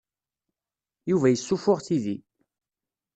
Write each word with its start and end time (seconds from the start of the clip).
Yuba 1.09 1.27
yessuffuɣ 1.29 1.79
tidi. 1.85 2.17